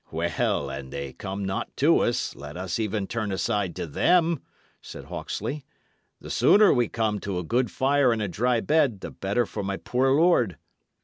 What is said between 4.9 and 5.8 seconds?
Hawksley.